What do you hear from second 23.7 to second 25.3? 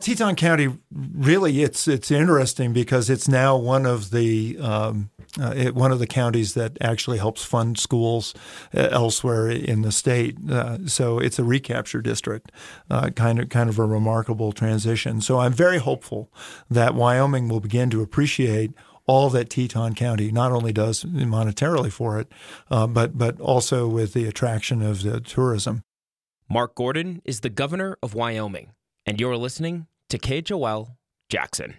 with the attraction of the